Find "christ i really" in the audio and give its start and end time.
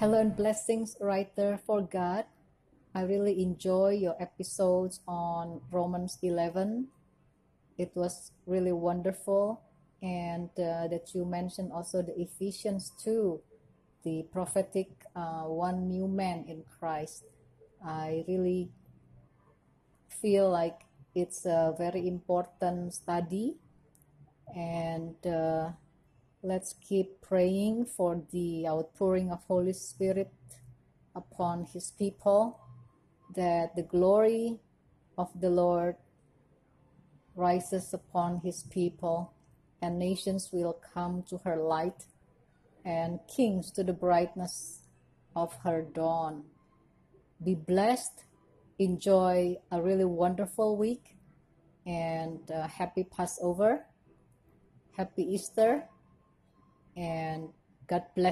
16.80-18.70